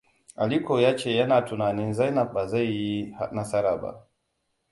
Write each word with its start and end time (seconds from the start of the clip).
Alikoa 0.35 0.81
ya 0.81 0.95
ce 0.97 1.09
yana 1.15 1.41
tunanin 1.41 1.93
Zainab 1.93 2.33
ba 2.33 2.47
zai 2.47 2.67
yi 2.75 3.15
nasara 3.31 3.77
ba. 3.81 4.07